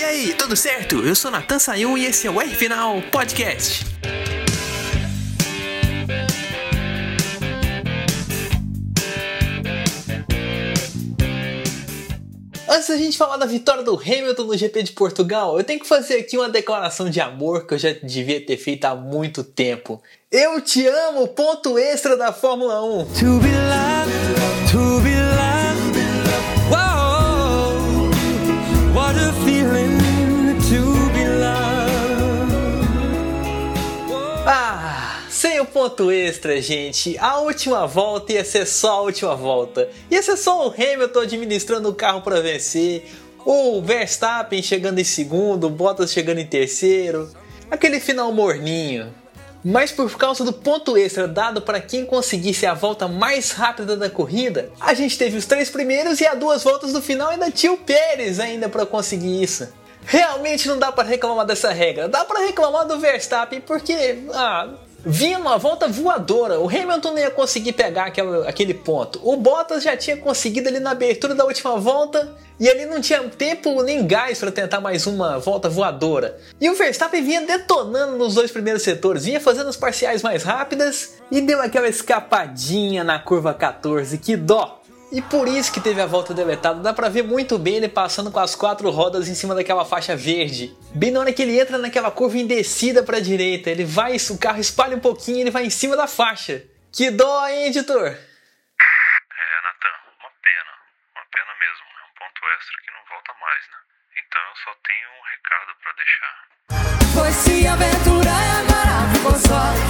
[0.00, 1.04] E aí, tudo certo?
[1.04, 3.84] Eu sou Natan Sayun e esse é o R Final Podcast.
[12.66, 15.86] Antes da gente falar da vitória do Hamilton no GP de Portugal, eu tenho que
[15.86, 20.02] fazer aqui uma declaração de amor que eu já devia ter feito há muito tempo.
[20.32, 23.06] Eu te amo, ponto extra da Fórmula 1.
[35.80, 39.88] Ponto extra, gente, a última volta ia ser só a última volta.
[40.10, 43.10] Ia ser só o Hamilton administrando o carro para vencer,
[43.46, 47.30] o Verstappen chegando em segundo, o Bottas chegando em terceiro.
[47.70, 49.10] Aquele final morninho.
[49.64, 54.10] Mas por causa do ponto extra dado para quem conseguisse a volta mais rápida da
[54.10, 57.72] corrida, a gente teve os três primeiros e a duas voltas do final ainda tinha
[57.72, 59.66] o Pérez ainda para conseguir isso.
[60.04, 65.38] Realmente não dá para reclamar dessa regra, dá para reclamar do Verstappen porque ah, vinha
[65.38, 66.60] uma volta voadora.
[66.60, 69.20] O Hamilton não ia conseguir pegar aquele, aquele ponto.
[69.22, 73.20] O Bottas já tinha conseguido ali na abertura da última volta e ele não tinha
[73.22, 76.38] tempo nem gás para tentar mais uma volta voadora.
[76.60, 81.14] E o Verstappen vinha detonando nos dois primeiros setores, vinha fazendo as parciais mais rápidas
[81.30, 84.18] e deu aquela escapadinha na curva 14.
[84.18, 84.79] Que dó!
[85.12, 88.30] E por isso que teve a volta deletada, dá pra ver muito bem ele passando
[88.30, 90.72] com as quatro rodas em cima daquela faixa verde.
[90.94, 94.38] Bem na hora que ele entra naquela curva em descida pra direita, ele vai, o
[94.38, 96.62] carro espalha um pouquinho e ele vai em cima da faixa.
[96.92, 98.06] Que dó, hein, editor?
[98.06, 98.14] É,
[99.66, 100.72] Natan, uma pena.
[101.14, 101.86] Uma pena mesmo.
[101.90, 103.78] É um ponto extra que não volta mais, né?
[104.14, 106.34] Então eu só tenho um recado pra deixar.
[107.14, 109.89] Foi se aventurar agora ficou só.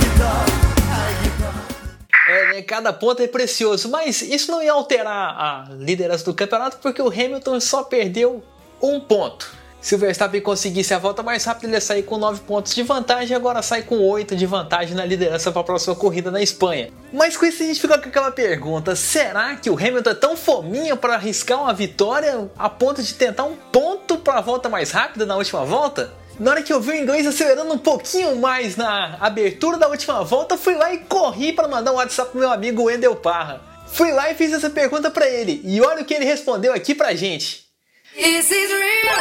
[2.30, 6.78] É, né, cada ponto é precioso, mas isso não ia alterar a liderança do campeonato
[6.80, 8.42] porque o Hamilton só perdeu
[8.80, 9.58] um ponto.
[9.80, 12.82] Se o Verstappen conseguisse a volta mais rápida, ele ia sair com 9 pontos de
[12.82, 16.90] vantagem agora sai com 8 de vantagem na liderança para a próxima corrida na Espanha.
[17.10, 20.36] Mas com isso a gente fica com aquela pergunta: será que o Hamilton é tão
[20.36, 24.90] fominha para arriscar uma vitória a ponto de tentar um ponto para a volta mais
[24.90, 26.12] rápida na última volta?
[26.40, 30.24] Na hora que eu vi o inglês acelerando um pouquinho mais na abertura da última
[30.24, 33.60] volta, fui lá e corri para mandar um WhatsApp pro meu amigo Wendel Parra.
[33.88, 36.94] Fui lá e fiz essa pergunta para ele, e olha o que ele respondeu aqui
[36.94, 37.66] pra gente.
[38.14, 39.20] This is real.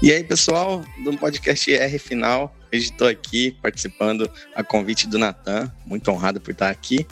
[0.00, 6.08] E aí, pessoal, do podcast R Final, estou aqui participando a convite do Natan, muito
[6.08, 7.04] honrado por estar aqui.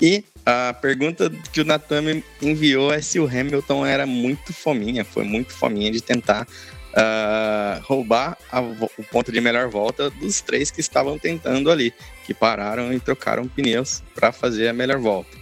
[0.00, 5.04] E a pergunta que o Natan me enviou é se o Hamilton era muito fominha,
[5.04, 6.46] foi muito fominha de tentar
[6.94, 12.34] ah, roubar a o ponto de melhor volta dos três que estavam tentando ali, que
[12.34, 15.38] pararam e trocaram pneus para fazer a melhor volta.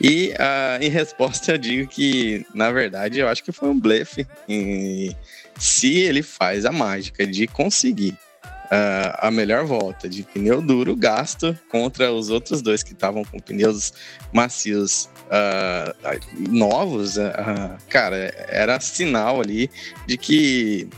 [0.00, 4.26] E ah, em resposta eu digo que, na verdade, eu acho que foi um blefe.
[4.48, 5.14] E
[5.58, 8.16] se ele faz a mágica de conseguir
[8.70, 13.38] ah, a melhor volta de pneu duro gasto contra os outros dois que estavam com
[13.38, 13.92] pneus
[14.32, 15.94] macios ah,
[16.38, 18.16] novos, ah, cara,
[18.48, 19.70] era sinal ali
[20.06, 20.88] de que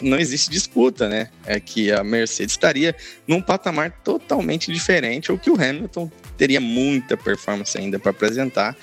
[0.00, 1.28] não existe disputa, né?
[1.44, 2.94] É que a Mercedes estaria
[3.26, 8.76] num patamar totalmente diferente, ou que o Hamilton teria muita performance ainda para apresentar.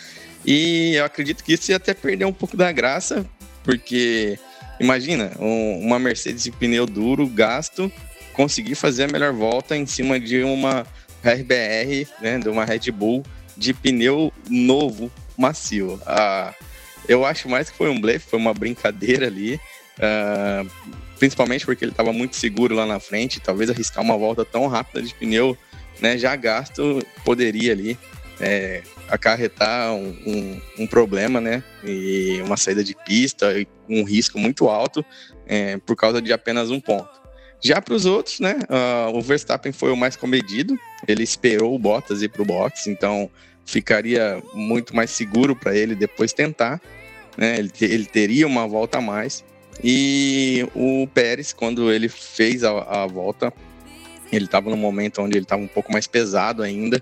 [0.45, 3.25] E eu acredito que isso ia até perder um pouco da graça,
[3.63, 4.37] porque
[4.79, 7.91] imagina um- uma Mercedes de pneu duro, gasto,
[8.33, 10.85] conseguir fazer a melhor volta em cima de uma
[11.23, 13.23] RBR, né, de uma Red Bull
[13.55, 16.01] de pneu novo, macio.
[16.05, 16.53] Ah,
[17.07, 19.59] eu acho mais que foi um blefe, foi uma brincadeira ali.
[20.01, 20.63] ah,
[21.19, 25.01] principalmente porque ele estava muito seguro lá na frente, talvez arriscar uma volta tão rápida
[25.01, 25.55] de pneu,
[26.01, 27.97] né, já gasto, poderia ali
[28.41, 33.53] é, acarretar um, um- um problema, né, e uma saída de pista,
[33.87, 35.05] um risco muito alto
[35.47, 37.22] é, por causa de apenas um ponto.
[37.63, 41.79] Já para os outros, né, ah, o Verstappen foi o mais comedido, ele esperou o
[41.79, 43.29] Bottas ir para o box, então
[43.65, 46.81] ficaria muito mais seguro para ele depois tentar,
[47.37, 49.45] né, ele, ele teria uma volta a mais.
[49.81, 53.51] E o Pérez, quando ele fez a, a volta,
[54.29, 57.01] ele estava num momento onde ele estava um pouco mais pesado ainda,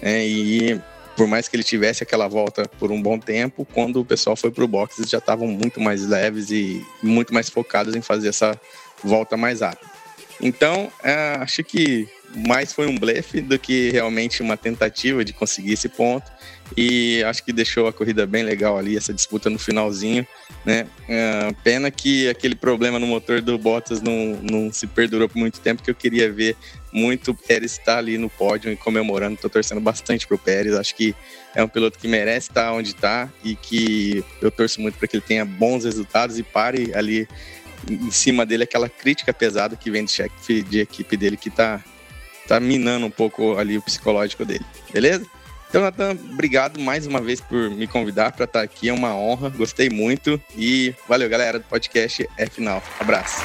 [0.00, 0.80] né, e
[1.18, 4.50] por mais que ele tivesse aquela volta por um bom tempo, quando o pessoal foi
[4.50, 8.28] para o box, eles já estavam muito mais leves e muito mais focados em fazer
[8.28, 8.58] essa
[9.04, 9.97] volta mais rápida.
[10.40, 12.08] Então, é, acho que
[12.46, 16.30] mais foi um blefe do que realmente uma tentativa de conseguir esse ponto.
[16.76, 20.26] E acho que deixou a corrida bem legal ali, essa disputa no finalzinho.
[20.64, 20.86] Né?
[21.08, 25.60] É, pena que aquele problema no motor do Bottas não, não se perdurou por muito
[25.60, 26.56] tempo, que eu queria ver
[26.92, 29.34] muito o Pérez estar ali no pódio e comemorando.
[29.34, 30.74] Estou torcendo bastante pro Pérez.
[30.74, 31.14] Acho que
[31.54, 35.16] é um piloto que merece estar onde está e que eu torço muito para que
[35.16, 37.26] ele tenha bons resultados e pare ali
[37.88, 41.82] em cima dele aquela crítica pesada que vem de, chefe, de equipe dele que tá,
[42.46, 44.64] tá minando um pouco ali o psicológico dele.
[44.92, 45.26] Beleza?
[45.68, 48.88] Então, Natan, obrigado mais uma vez por me convidar para estar aqui.
[48.88, 50.40] É uma honra, gostei muito.
[50.56, 52.82] E valeu, galera, do podcast é final.
[52.98, 53.42] Abraço.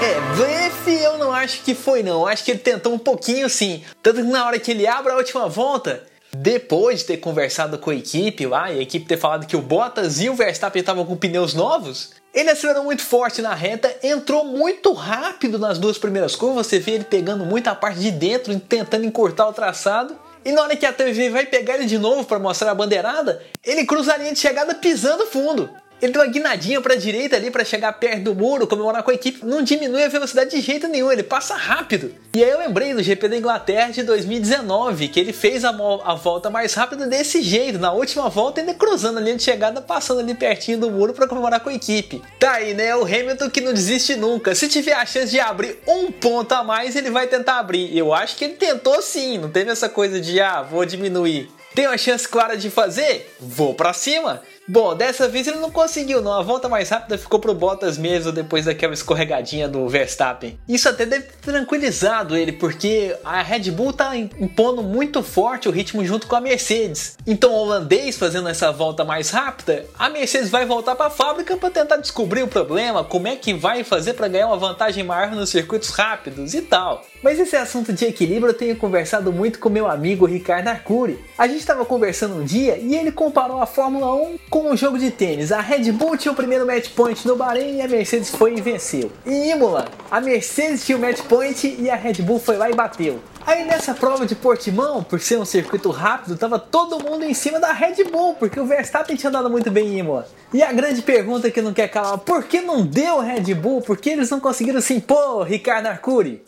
[0.00, 2.24] É, eu não acho que foi, não.
[2.24, 3.82] Acho que ele tentou um pouquinho sim.
[4.00, 6.06] Tanto que na hora que ele abre a última volta,
[6.42, 9.62] depois de ter conversado com a equipe lá e a equipe ter falado que o
[9.62, 14.44] Bottas e o Verstappen estavam com pneus novos, ele acelerou muito forte na reta, entrou
[14.44, 16.66] muito rápido nas duas primeiras curvas.
[16.66, 20.14] Você vê ele pegando muita parte de dentro, tentando encurtar o traçado.
[20.44, 23.42] E na hora que a TV vai pegar ele de novo para mostrar a bandeirada,
[23.64, 25.70] ele cruza a linha de chegada pisando fundo.
[26.00, 29.10] Ele deu uma guinadinha para a direita ali para chegar perto do muro, comemorar com
[29.10, 29.44] a equipe.
[29.44, 32.14] Não diminui a velocidade de jeito nenhum, ele passa rápido.
[32.34, 36.14] E aí eu lembrei do GP da Inglaterra de 2019, que ele fez a, a
[36.14, 37.78] volta mais rápida desse jeito.
[37.78, 41.26] Na última volta, ele cruzando a linha de chegada, passando ali pertinho do muro para
[41.26, 42.22] comemorar com a equipe.
[42.38, 42.94] Tá aí, né?
[42.94, 44.54] O Hamilton que não desiste nunca.
[44.54, 47.96] Se tiver a chance de abrir um ponto a mais, ele vai tentar abrir.
[47.96, 51.48] Eu acho que ele tentou sim, não teve essa coisa de, ah, vou diminuir.
[51.74, 53.34] Tem uma chance clara de fazer?
[53.38, 54.42] Vou para cima.
[54.68, 56.32] Bom, dessa vez ele não conseguiu, não.
[56.32, 60.58] A volta mais rápida ficou pro Bottas mesmo depois daquela escorregadinha do Verstappen.
[60.68, 65.72] Isso até deve ter tranquilizado ele, porque a Red Bull tá impondo muito forte o
[65.72, 67.16] ritmo junto com a Mercedes.
[67.24, 71.56] Então, o holandês fazendo essa volta mais rápida, a Mercedes vai voltar para a fábrica
[71.56, 75.30] para tentar descobrir o problema, como é que vai fazer para ganhar uma vantagem maior
[75.30, 77.04] nos circuitos rápidos e tal.
[77.22, 81.18] Mas esse assunto de equilíbrio eu tenho conversado muito com meu amigo Ricardo Arcuri.
[81.36, 84.98] A gente estava conversando um dia e ele comparou a Fórmula 1 com um jogo
[84.98, 85.52] de tênis.
[85.52, 88.60] A Red Bull tinha o primeiro match point no Bahrein e a Mercedes foi e
[88.60, 89.10] venceu.
[89.26, 92.74] Em Imola, a Mercedes tinha o match point e a Red Bull foi lá e
[92.74, 93.18] bateu.
[93.46, 97.60] Aí nessa prova de Portimão, por ser um circuito rápido, tava todo mundo em cima
[97.60, 100.26] da Red Bull, porque o Verstappen tinha andado muito bem em Imola.
[100.52, 103.80] E a grande pergunta que não quer calar, por que não deu Red Bull?
[103.82, 106.42] Por que eles não conseguiram se impor, Ricardo Arcuri?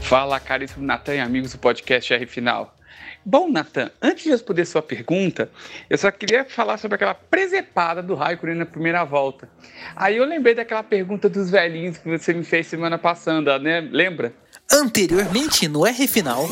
[0.00, 2.74] Fala, caríssimo Natan e amigos do podcast R Final.
[3.22, 5.50] Bom, Natan, antes de responder sua pergunta,
[5.90, 9.46] eu só queria falar sobre aquela presepada do Raikkonen na primeira volta.
[9.94, 13.82] Aí eu lembrei daquela pergunta dos velhinhos que você me fez semana passada, né?
[13.82, 14.32] Lembra?
[14.72, 16.48] Anteriormente no R Final.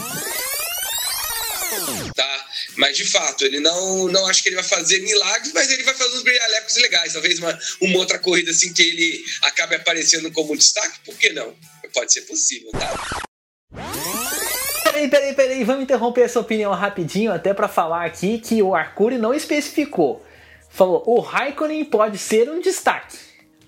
[2.78, 5.94] Mas de fato, ele não, não acho que ele vai fazer milagres, mas ele vai
[5.94, 7.12] fazer uns brilhalecos legais.
[7.12, 11.52] Talvez uma, uma outra corrida assim que ele acabe aparecendo como destaque, por que não?
[11.92, 13.22] Pode ser possível, tá?
[14.84, 19.18] Peraí, peraí, peraí, vamos interromper essa opinião rapidinho até para falar aqui que o Arcuri
[19.18, 20.24] não especificou.
[20.70, 23.18] Falou, o Raikkonen pode ser um destaque.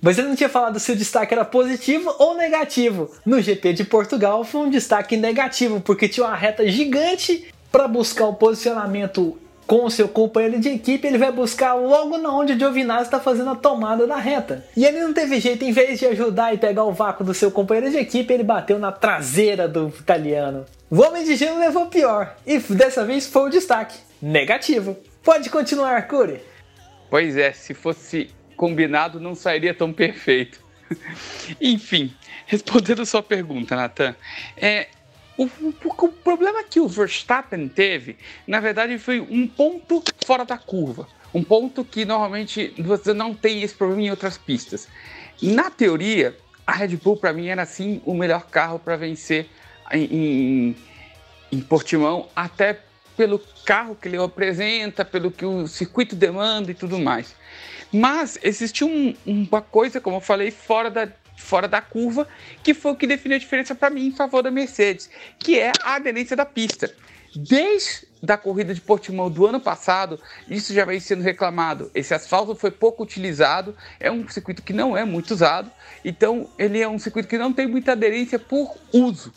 [0.01, 3.13] Mas ele não tinha falado se o destaque era positivo ou negativo.
[3.27, 8.27] No GP de Portugal foi um destaque negativo, porque tinha uma reta gigante para buscar
[8.27, 9.39] o posicionamento
[9.71, 13.21] com o seu companheiro de equipe, ele vai buscar logo na onde o Giovinazzi está
[13.21, 14.67] fazendo a tomada da reta.
[14.77, 17.53] E ele não teve jeito, em vez de ajudar e pegar o vácuo do seu
[17.53, 20.67] companheiro de equipe, ele bateu na traseira do italiano.
[20.91, 23.97] O Homem de Gelo levou pior, e dessa vez foi o destaque.
[24.21, 24.97] Negativo.
[25.23, 26.41] Pode continuar, Curi.
[27.09, 30.61] Pois é, se fosse combinado não sairia tão perfeito.
[31.61, 32.13] Enfim,
[32.45, 34.17] respondendo sua pergunta, Nathan,
[34.57, 34.89] é,
[35.41, 40.59] o, o, o, problema que o Verstappen teve, na verdade, foi um ponto fora da
[40.59, 41.09] curva.
[41.33, 44.87] Um ponto que normalmente você não tem esse problema em outras pistas.
[45.41, 49.49] Na teoria, a Red Bull, para mim, era sim o melhor carro para vencer
[49.91, 50.77] em, em,
[51.53, 52.81] em Portimão, até
[53.17, 57.35] pelo carro que ele apresenta, pelo que o circuito demanda e tudo mais.
[57.91, 61.09] Mas existiu um, uma coisa, como eu falei, fora da,
[61.41, 62.29] fora da curva,
[62.63, 65.73] que foi o que definiu a diferença para mim em favor da Mercedes, que é
[65.83, 66.95] a aderência da pista.
[67.35, 71.91] Desde a corrida de Portimão do ano passado, isso já vem sendo reclamado.
[71.95, 75.71] Esse asfalto foi pouco utilizado, é um circuito que não é muito usado,
[76.05, 79.33] então ele é um circuito que não tem muita aderência por uso.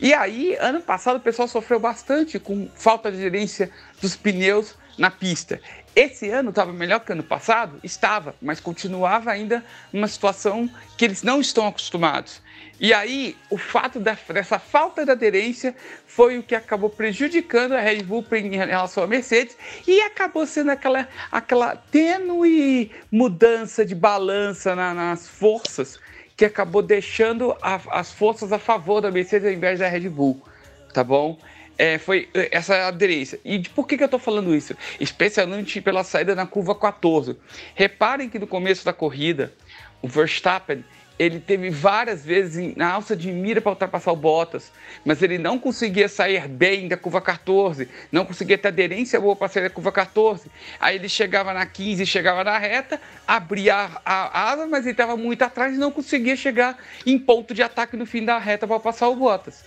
[0.00, 5.10] E aí, ano passado, o pessoal sofreu bastante com falta de aderência dos pneus na
[5.10, 5.60] pista.
[5.94, 7.78] Esse ano estava melhor que ano passado?
[7.82, 12.42] Estava, mas continuava ainda numa situação que eles não estão acostumados.
[12.78, 15.74] E aí, o fato dessa falta de aderência
[16.06, 20.70] foi o que acabou prejudicando a Red Bull em relação à Mercedes e acabou sendo
[20.70, 25.98] aquela, aquela tênue mudança de balança na, nas forças
[26.36, 30.42] que acabou deixando a, as forças a favor da Mercedes ao invés da Red Bull,
[30.92, 31.38] tá bom?
[31.78, 33.38] É, foi essa aderência.
[33.44, 34.76] E de por que, que eu estou falando isso?
[34.98, 37.36] Especialmente pela saída na curva 14.
[37.74, 39.52] Reparem que no começo da corrida,
[40.02, 40.84] o Verstappen
[41.18, 44.70] ele teve várias vezes na alça de mira para ultrapassar o Bottas,
[45.04, 49.48] mas ele não conseguia sair bem da curva 14, não conseguia ter aderência boa para
[49.48, 50.50] sair da curva 14.
[50.78, 55.16] Aí ele chegava na 15, chegava na reta, abria a, a asa, mas ele estava
[55.16, 58.78] muito atrás e não conseguia chegar em ponto de ataque no fim da reta para
[58.78, 59.64] passar o Bottas,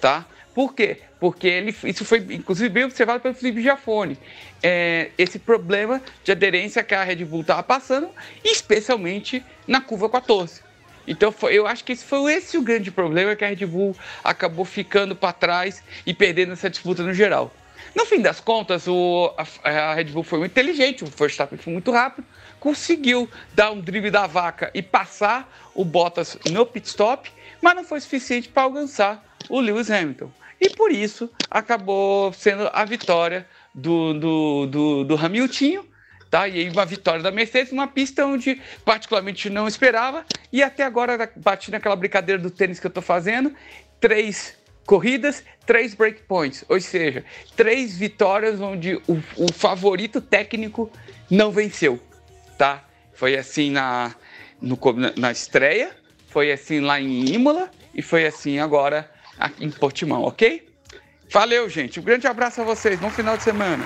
[0.00, 0.24] tá?
[0.54, 0.98] Por quê?
[1.18, 4.18] Porque ele, isso foi inclusive bem observado pelo Felipe Giafone.
[4.62, 8.10] É, esse problema de aderência que a Red Bull estava passando,
[8.44, 10.60] especialmente na curva 14.
[11.06, 13.96] Então foi, eu acho que esse foi esse o grande problema que a Red Bull
[14.22, 17.52] acabou ficando para trás e perdendo essa disputa no geral.
[17.94, 21.72] No fim das contas, o, a, a, Red Bull foi muito inteligente, o Verstappen foi
[21.72, 22.26] muito rápido,
[22.60, 27.30] conseguiu dar um drible da vaca e passar o Bottas no pit stop,
[27.60, 30.30] mas não foi suficiente para alcançar o Lewis Hamilton.
[30.62, 35.84] E por isso acabou sendo a vitória do, do, do, do Hamilton
[36.30, 36.48] Tá?
[36.48, 41.30] E aí uma vitória da Mercedes, uma pista onde particularmente não esperava, e até agora
[41.36, 43.54] bati naquela brincadeira do tênis que eu estou fazendo,
[44.00, 47.22] três corridas, três breakpoints, ou seja,
[47.54, 50.90] três vitórias onde o, o favorito técnico
[51.30, 52.00] não venceu,
[52.56, 52.82] tá?
[53.12, 54.14] Foi assim na,
[54.58, 54.78] no,
[55.18, 55.90] na estreia,
[56.28, 59.11] foi assim lá em Imola e foi assim agora
[59.60, 60.68] em Portimão, ok?
[61.30, 61.98] Valeu, gente.
[61.98, 63.00] Um grande abraço a vocês.
[63.00, 63.84] Bom final de semana.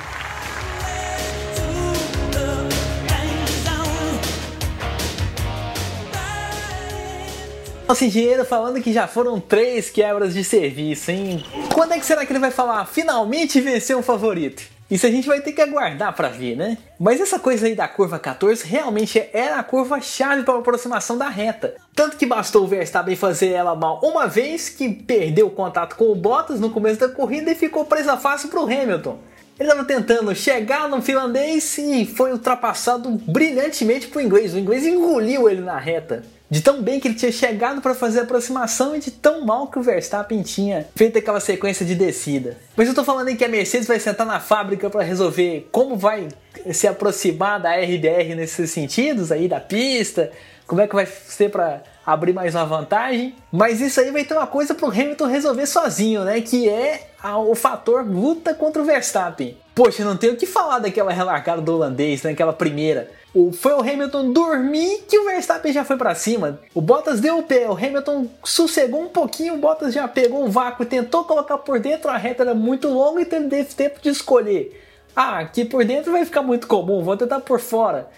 [7.88, 11.44] Nosso engenheiro falando que já foram três quebras de serviço, hein?
[11.72, 14.75] Quando é que será que ele vai falar finalmente venceu um favorito?
[14.88, 16.78] Isso a gente vai ter que aguardar para ver, né?
[16.98, 21.18] Mas essa coisa aí da curva 14 realmente era a curva chave para a aproximação
[21.18, 21.74] da reta.
[21.92, 26.04] Tanto que bastou o Verstappen fazer ela mal uma vez que perdeu o contato com
[26.04, 29.18] o Bottas no começo da corrida e ficou presa fácil para o Hamilton.
[29.58, 34.54] Ele estava tentando chegar no finlandês e foi ultrapassado brilhantemente por inglês.
[34.54, 36.22] O inglês engoliu ele na reta.
[36.48, 39.66] De tão bem que ele tinha chegado para fazer a aproximação e de tão mal
[39.66, 42.56] que o Verstappen tinha feito aquela sequência de descida.
[42.76, 45.96] Mas eu tô falando em que a Mercedes vai sentar na fábrica para resolver como
[45.96, 46.28] vai
[46.72, 50.30] se aproximar da RBR nesses sentidos aí da pista,
[50.68, 53.34] como é que vai ser para abrir mais uma vantagem.
[53.50, 56.40] Mas isso aí vai ter uma coisa pro Hamilton resolver sozinho, né?
[56.40, 59.56] Que é o fator luta contra o Verstappen.
[59.76, 62.56] Poxa, não tenho o que falar daquela relargada do holandês, naquela né?
[62.56, 63.10] primeira.
[63.34, 66.58] O, foi o Hamilton dormir que o Verstappen já foi para cima.
[66.72, 70.50] O Bottas deu o pé, o Hamilton sossegou um pouquinho, o Bottas já pegou o
[70.50, 74.82] vácuo tentou colocar por dentro, a reta era muito longa e teve tempo de escolher.
[75.14, 78.08] Ah, aqui por dentro vai ficar muito comum, vou tentar por fora.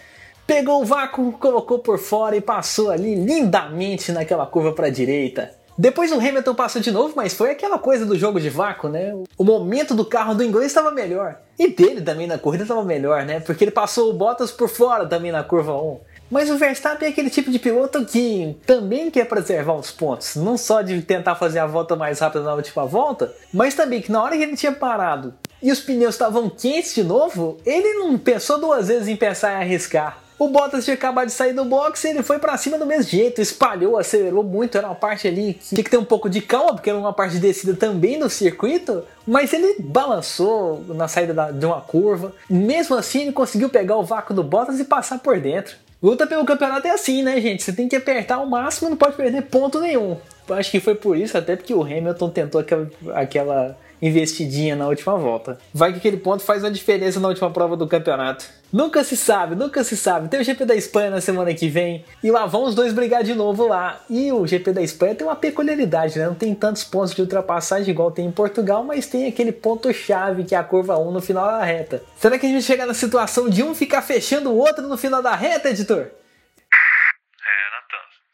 [0.47, 5.58] Pegou o vácuo, colocou por fora e passou ali lindamente naquela curva para a direita.
[5.79, 9.13] Depois o Hamilton passou de novo, mas foi aquela coisa do jogo de vácuo, né?
[9.37, 11.39] O momento do carro do inglês estava melhor.
[11.57, 13.39] E dele também na corrida estava melhor, né?
[13.39, 15.99] Porque ele passou o Bottas por fora também na curva 1.
[16.29, 20.57] Mas o Verstappen é aquele tipo de piloto que também quer preservar os pontos, não
[20.57, 24.21] só de tentar fazer a volta mais rápida na última volta, mas também que na
[24.21, 25.33] hora que ele tinha parado
[25.63, 29.63] e os pneus estavam quentes de novo, ele não pensou duas vezes em pensar em
[29.63, 30.19] arriscar.
[30.39, 33.11] O Bottas tinha acabado de sair do box e ele foi para cima do mesmo
[33.11, 34.77] jeito, espalhou, acelerou muito.
[34.77, 37.11] Era uma parte ali que tinha que ter um pouco de calma, porque era uma
[37.11, 39.03] parte de descida também do circuito.
[39.27, 42.33] Mas ele balançou na saída de uma curva.
[42.49, 45.75] Mesmo assim, ele conseguiu pegar o vácuo do Bottas e passar por dentro.
[46.01, 47.61] Luta pelo campeonato é assim, né, gente?
[47.61, 50.15] Você tem que apertar o máximo, não pode perder ponto nenhum.
[50.49, 55.17] Acho que foi por isso, até porque o Hamilton tentou aquela, aquela investidinha na última
[55.17, 55.57] volta.
[55.73, 58.45] Vai que aquele ponto faz uma diferença na última prova do campeonato.
[58.71, 60.29] Nunca se sabe, nunca se sabe.
[60.29, 63.23] Tem o GP da Espanha na semana que vem e lá vão os dois brigar
[63.23, 63.99] de novo lá.
[64.09, 66.27] E o GP da Espanha tem uma peculiaridade, né?
[66.27, 70.43] Não tem tantos pontos de ultrapassagem igual tem em Portugal, mas tem aquele ponto chave
[70.43, 72.03] que é a curva 1 no final da reta.
[72.15, 75.21] Será que a gente chega na situação de um ficar fechando o outro no final
[75.21, 76.05] da reta, editor?
[76.05, 76.09] É,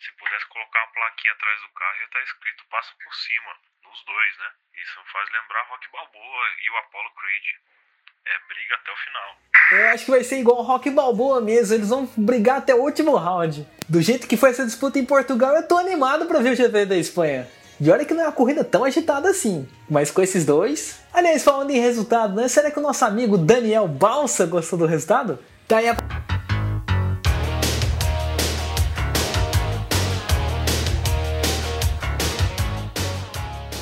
[0.04, 3.52] se pudesse colocar uma plaquinha atrás do carro estar tá escrito passa por cima,
[3.88, 4.65] nos dois, né?
[4.86, 7.46] Isso faz lembrar Rock Balboa e o Apollo Creed.
[8.28, 9.30] É briga até o final.
[9.72, 13.16] Eu acho que vai ser igual Rock Balboa mesmo, eles vão brigar até o último
[13.16, 13.68] round.
[13.90, 16.86] Do jeito que foi essa disputa em Portugal, eu tô animado para ver o GP
[16.86, 17.50] da Espanha.
[17.82, 19.68] E olha que não é uma corrida tão agitada assim.
[19.90, 21.02] Mas com esses dois.
[21.12, 22.48] Aliás, falando em resultado, né?
[22.48, 25.40] Será que o nosso amigo Daniel Balsa gostou do resultado?
[25.68, 25.96] Tá aí a.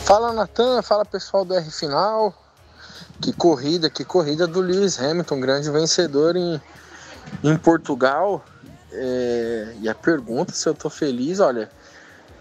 [0.05, 2.33] Fala Natan, fala pessoal do R Final.
[3.21, 6.61] Que corrida, que corrida do Lewis Hamilton, grande vencedor em,
[7.43, 8.43] em Portugal.
[8.91, 11.69] É, e a pergunta se eu tô feliz, olha,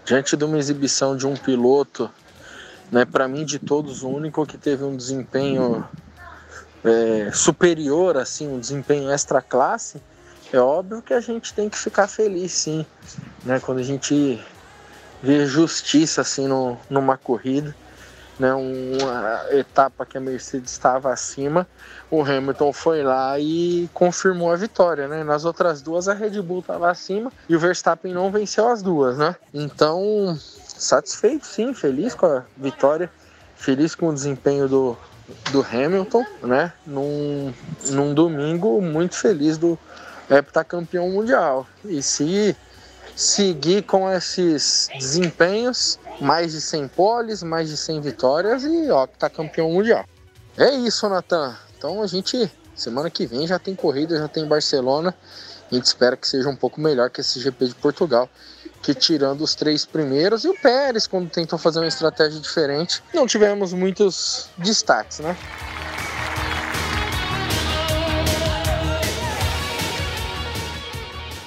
[0.05, 2.11] diante de uma exibição de um piloto
[2.93, 3.05] né?
[3.05, 5.83] Para mim, de todos, o único que teve um desempenho
[6.83, 9.99] é, superior, assim, um desempenho extra classe,
[10.51, 12.85] é óbvio que a gente tem que ficar feliz, sim,
[13.43, 13.59] né?
[13.59, 14.39] Quando a gente
[15.23, 17.73] vê justiça assim no, numa corrida,
[18.37, 18.53] né?
[18.53, 21.65] Uma etapa que a Mercedes estava acima,
[22.11, 25.23] o Hamilton foi lá e confirmou a vitória, né?
[25.23, 29.17] Nas outras duas a Red Bull estava acima e o Verstappen não venceu as duas,
[29.17, 29.33] né?
[29.53, 33.09] Então satisfeito, sim, feliz com a vitória,
[33.55, 34.97] feliz com o desempenho do,
[35.53, 36.73] do Hamilton, né?
[36.85, 37.53] Num,
[37.91, 39.79] num domingo muito feliz do
[40.29, 41.65] heptacampeão mundial.
[41.85, 42.57] E se
[43.15, 49.29] seguir com esses desempenhos, mais de 100 poles, mais de 100 vitórias e ó, tá
[49.29, 50.05] campeão mundial.
[50.57, 51.55] É isso, Natan.
[51.77, 55.15] Então a gente, semana que vem já tem corrida, já tem Barcelona.
[55.71, 58.29] A gente espera que seja um pouco melhor que esse GP de Portugal,
[58.81, 63.25] que tirando os três primeiros e o Pérez, quando tentou fazer uma estratégia diferente, não
[63.25, 65.35] tivemos muitos destaques, né?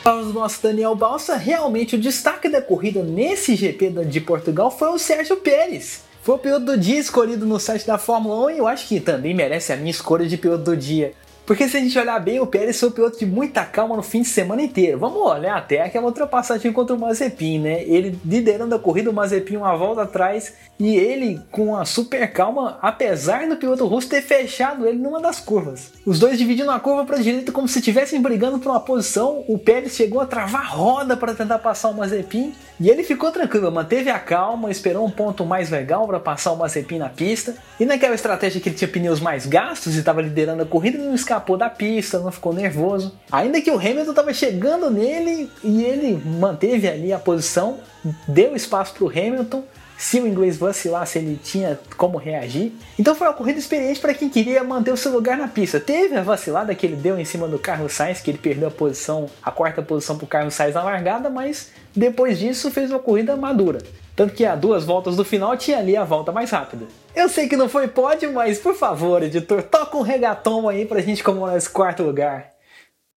[0.06, 4.90] Para o nosso Daniel Balsa, realmente o destaque da corrida nesse GP de Portugal foi
[4.90, 6.02] o Sérgio Pérez.
[6.22, 9.00] Foi o piloto do dia escolhido no site da Fórmula 1 e eu acho que
[9.00, 11.12] também merece a minha escolha de piloto do dia.
[11.46, 14.02] Porque se a gente olhar bem, o Pérez foi um piloto de muita calma no
[14.02, 14.98] fim de semana inteiro.
[14.98, 17.84] Vamos olhar até aquela ultrapassagem contra o Mazepin, né?
[17.84, 22.78] Ele liderando a corrida, o Mazepin uma volta atrás e ele com a super calma,
[22.82, 25.92] apesar do piloto russo ter fechado ele numa das curvas.
[26.04, 29.44] Os dois dividindo a curva para a direita como se estivessem brigando por uma posição.
[29.46, 33.70] O Pérez chegou a travar roda para tentar passar o Mazepin e ele ficou tranquilo,
[33.72, 37.54] manteve a calma, esperou um ponto mais legal para passar o Mazepin na pista.
[37.78, 41.06] E naquela estratégia que ele tinha pneus mais gastos e estava liderando a corrida, ele
[41.06, 41.14] não
[41.56, 43.12] da pista, não ficou nervoso.
[43.30, 47.78] Ainda que o Hamilton estava chegando nele e ele manteve ali a posição,
[48.26, 49.64] deu espaço para o Hamilton.
[49.98, 52.72] Se o inglês vacilasse, ele tinha como reagir.
[52.98, 55.80] Então foi uma corrida experiente para quem queria manter o seu lugar na pista.
[55.80, 58.70] Teve a vacilada que ele deu em cima do Carlos Sainz, que ele perdeu a
[58.70, 62.98] posição, a quarta posição para o Carlos Sainz na largada, mas depois disso fez uma
[62.98, 63.78] corrida madura.
[64.16, 66.86] Tanto que a duas voltas do final tinha ali a volta mais rápida.
[67.14, 71.02] Eu sei que não foi pódio, mas por favor, editor, toca um regatom aí pra
[71.02, 72.56] gente comemorar esse quarto lugar.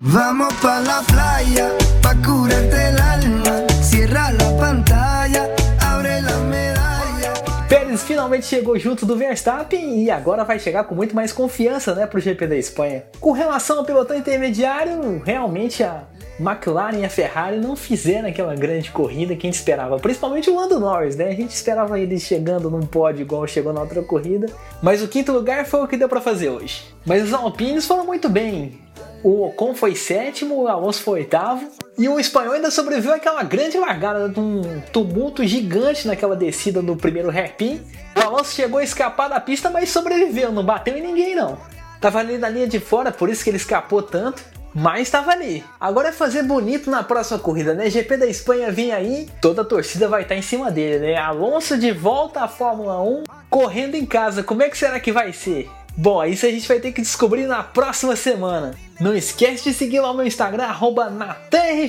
[0.01, 3.67] Vamos pa la playa, pa curarte el alma.
[3.81, 5.49] Cierra la pantalla,
[5.81, 7.33] abre la medalla.
[7.69, 12.05] Pérez finalmente chegou junto do Verstappen e agora vai chegar com muito mais confiança né,
[12.07, 13.03] pro GP da Espanha.
[13.19, 16.03] Com relação ao pelotão intermediário, realmente a
[16.39, 20.55] McLaren e a Ferrari não fizeram aquela grande corrida que a gente esperava, principalmente o
[20.55, 21.27] Lando Norris, né?
[21.27, 24.47] A gente esperava ele chegando num pódio igual chegou na outra corrida,
[24.81, 26.83] mas o quinto lugar foi o que deu para fazer hoje.
[27.05, 28.79] Mas os Alpines foram muito bem.
[29.23, 31.69] O Ocon foi sétimo, o Alonso foi oitavo.
[31.97, 36.95] E o espanhol ainda sobreviveu àquela grande largada de um tumulto gigante naquela descida no
[36.95, 37.81] primeiro hairpin.
[38.15, 41.57] O Alonso chegou a escapar da pista, mas sobreviveu, não bateu em ninguém não.
[41.99, 44.41] Tava ali na linha de fora, por isso que ele escapou tanto.
[44.73, 45.63] Mas estava ali.
[45.79, 47.89] Agora é fazer bonito na próxima corrida, né?
[47.89, 51.17] GP da Espanha vem aí, toda a torcida vai estar em cima dele, né?
[51.17, 54.43] Alonso de volta à Fórmula 1, correndo em casa.
[54.43, 55.69] Como é que será que vai ser?
[55.97, 58.73] Bom, isso a gente vai ter que descobrir na próxima semana.
[58.99, 61.11] Não esquece de seguir lá o meu Instagram, arroba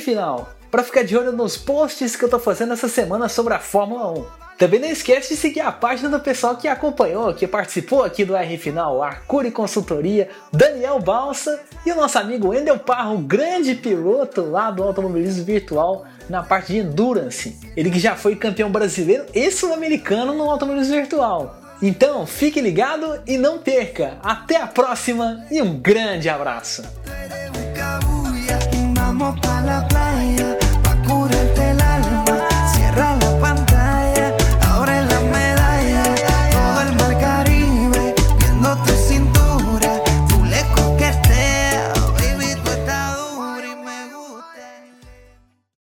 [0.00, 3.58] Final, para ficar de olho nos posts que eu tô fazendo essa semana sobre a
[3.58, 4.39] Fórmula 1.
[4.60, 8.36] Também não esquece de seguir a página do pessoal que acompanhou, que participou aqui do
[8.36, 14.70] R Final, Arcuri Consultoria, Daniel Balsa e o nosso amigo Endel Parro, grande piloto lá
[14.70, 17.58] do automobilismo virtual na parte de endurance.
[17.74, 21.58] Ele que já foi campeão brasileiro e sul-americano no automobilismo virtual.
[21.80, 24.18] Então, fique ligado e não perca.
[24.22, 26.82] Até a próxima e um grande abraço.